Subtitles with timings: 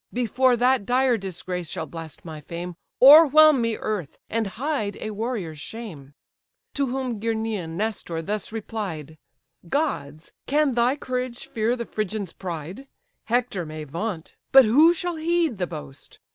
[0.11, 5.59] Before that dire disgrace shall blast my fame, O'erwhelm me, earth; and hide a warrior's
[5.59, 6.15] shame!"
[6.73, 9.19] To whom Gerenian Nestor thus replied:
[9.69, 10.31] "Gods!
[10.47, 12.87] can thy courage fear the Phrygian's pride?
[13.25, 16.17] Hector may vaunt, but who shall heed the boast?